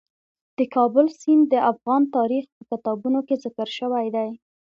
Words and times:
د 0.57 0.59
کابل 0.75 1.05
سیند 1.19 1.43
د 1.49 1.55
افغان 1.71 2.01
تاریخ 2.17 2.43
په 2.49 2.57
کتابونو 2.71 3.19
کې 3.27 3.35
ذکر 3.43 3.67
شوی 3.77 4.07
دي. 4.15 4.29